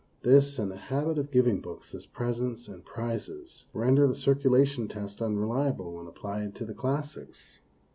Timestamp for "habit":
0.77-1.19